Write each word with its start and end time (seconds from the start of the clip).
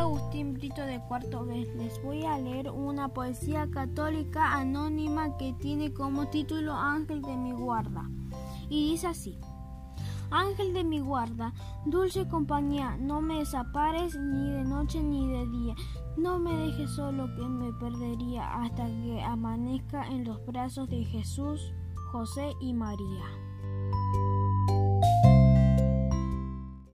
Agustín 0.00 0.54
Brito 0.54 0.80
de 0.80 0.98
cuarto 1.08 1.44
vez 1.44 1.68
les 1.76 2.02
voy 2.02 2.24
a 2.24 2.38
leer 2.38 2.70
una 2.70 3.08
poesía 3.08 3.70
católica 3.70 4.54
anónima 4.54 5.36
que 5.36 5.52
tiene 5.52 5.92
como 5.92 6.28
título 6.28 6.72
Ángel 6.72 7.20
de 7.20 7.36
mi 7.36 7.52
guarda. 7.52 8.08
Y 8.70 8.92
dice 8.92 9.08
así. 9.08 9.38
Ángel 10.30 10.72
de 10.72 10.84
mi 10.84 11.00
guarda, 11.00 11.52
dulce 11.84 12.26
compañía, 12.28 12.96
no 12.96 13.20
me 13.20 13.40
desapares 13.40 14.16
ni 14.16 14.50
de 14.50 14.64
noche 14.64 15.02
ni 15.02 15.26
de 15.26 15.46
día, 15.46 15.74
no 16.16 16.38
me 16.38 16.56
dejes 16.56 16.90
solo 16.90 17.26
que 17.36 17.42
me 17.42 17.72
perdería 17.74 18.62
hasta 18.62 18.86
que 18.86 19.20
amanezca 19.22 20.06
en 20.06 20.24
los 20.24 20.44
brazos 20.46 20.88
de 20.88 21.04
Jesús, 21.04 21.74
José 22.12 22.52
y 22.60 22.72
María. 22.72 23.24